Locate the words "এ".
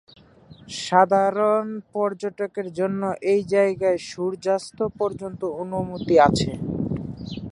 3.33-3.35